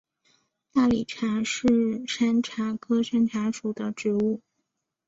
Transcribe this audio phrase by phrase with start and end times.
[0.73, 4.41] 大理茶是山茶科山茶属的植物。